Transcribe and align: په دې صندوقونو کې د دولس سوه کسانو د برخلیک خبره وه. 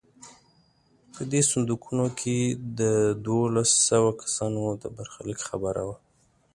په 1.13 1.21
دې 1.31 1.41
صندوقونو 1.51 2.05
کې 2.19 2.37
د 2.79 2.81
دولس 3.27 3.69
سوه 3.89 4.11
کسانو 4.21 4.63
د 4.81 4.83
برخلیک 4.95 5.39
خبره 5.47 5.81
وه. 5.87 5.97